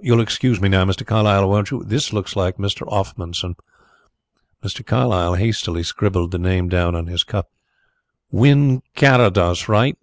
You'll 0.00 0.20
excuse 0.20 0.60
me 0.60 0.68
now, 0.68 0.84
Mr. 0.84 1.04
Carlyle, 1.04 1.50
won't 1.50 1.72
you? 1.72 1.82
This 1.82 2.12
looks 2.12 2.36
like 2.36 2.56
Mr. 2.56 2.86
Offmunson." 2.86 3.56
Mr. 4.64 4.86
Carlyle 4.86 5.34
hastily 5.34 5.82
scribbled 5.82 6.30
the 6.30 6.38
name 6.38 6.68
down 6.68 6.94
on 6.94 7.08
his 7.08 7.24
cuff. 7.24 7.46
"Wynn 8.30 8.82
Carrados, 8.94 9.66
right. 9.68 9.98